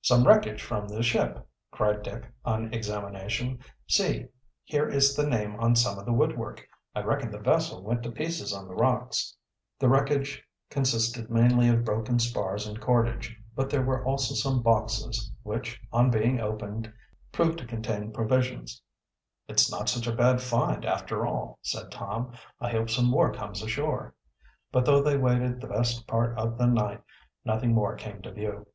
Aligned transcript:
"Some 0.00 0.26
wreckage 0.26 0.62
from 0.62 0.88
the 0.88 1.02
ship!" 1.02 1.46
cried 1.72 2.02
Dick, 2.02 2.24
on 2.42 2.72
examination. 2.72 3.58
"See, 3.86 4.28
here 4.64 4.88
is 4.88 5.14
the 5.14 5.26
name 5.28 5.56
on 5.60 5.76
some 5.76 5.98
of 5.98 6.06
the 6.06 6.12
woodwork. 6.14 6.66
I 6.94 7.02
reckon 7.02 7.30
the 7.30 7.38
vessel 7.38 7.82
went 7.82 8.02
to 8.04 8.10
pieces 8.10 8.54
on 8.54 8.66
the 8.66 8.74
rocks." 8.74 9.36
The 9.78 9.90
wreckage 9.90 10.42
consisted 10.70 11.28
mainly 11.28 11.68
of 11.68 11.84
broken 11.84 12.18
spars 12.18 12.66
and 12.66 12.80
cordage. 12.80 13.36
But 13.54 13.68
there 13.68 13.82
were 13.82 14.02
also 14.06 14.34
some 14.34 14.62
boxes, 14.62 15.30
which, 15.42 15.78
on 15.92 16.10
being 16.10 16.40
opened, 16.40 16.90
proved 17.30 17.58
to 17.58 17.66
contain 17.66 18.10
provisions. 18.10 18.80
"It's 19.48 19.70
not 19.70 19.90
such 19.90 20.06
a 20.06 20.16
bad 20.16 20.40
find, 20.40 20.82
after 20.86 21.26
all," 21.26 21.58
said 21.60 21.90
Tom. 21.92 22.32
"I 22.58 22.70
hope 22.70 22.88
some 22.88 23.04
more 23.10 23.34
comes 23.34 23.62
ashore." 23.62 24.14
But 24.72 24.86
though 24.86 25.02
they 25.02 25.18
waited 25.18 25.60
the 25.60 25.66
best 25.66 26.06
part 26.06 26.38
of 26.38 26.56
the 26.56 26.66
night, 26.66 27.02
nothing 27.44 27.74
more 27.74 27.96
came 27.96 28.22
to 28.22 28.32
view. 28.32 28.66